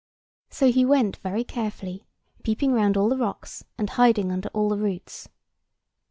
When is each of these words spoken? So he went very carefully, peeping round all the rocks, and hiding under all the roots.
So 0.49 0.71
he 0.71 0.83
went 0.83 1.17
very 1.17 1.43
carefully, 1.43 2.07
peeping 2.41 2.73
round 2.73 2.97
all 2.97 3.07
the 3.07 3.17
rocks, 3.19 3.63
and 3.77 3.87
hiding 3.87 4.31
under 4.31 4.49
all 4.49 4.69
the 4.69 4.77
roots. 4.79 5.29